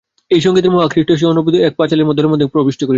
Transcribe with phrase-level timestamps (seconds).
[0.35, 2.89] এই সংগীতের মোহে আকৃষ্ট হইয়া সে অনতিবিলম্বে এক পাঁচালির দলের মধ্যে গিয়া প্রবিষ্ট হইল।